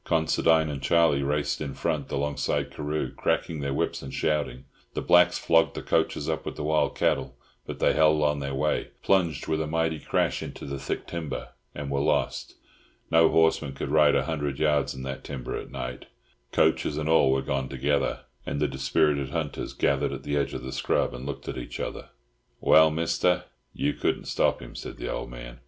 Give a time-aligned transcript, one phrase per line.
[0.03, 5.37] Considine and Charlie raced in front, alongside Carew, cracking their whips and shouting; the blacks
[5.37, 9.47] flogged the coachers up with the wild cattle; but they held on their way, plunged
[9.47, 12.55] with a mighty crash into the thick timber, and were lost.
[13.11, 16.07] No horseman could ride a hundred yards in that timber at night.
[16.51, 20.63] Coachers and all were gone together, and the dispirited hunters gathered at the edge of
[20.63, 22.09] the scrub and looked at each other.
[22.59, 25.59] "Well, Mister, you couldn't stop him," said the old man.